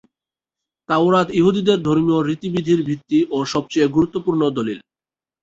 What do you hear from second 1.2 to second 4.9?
ইহুদীদের ধর্মীয় রীতি-বিধির ভিত্তি ও সবচেয়ে গুরুত্বপূর্ণ দলিল।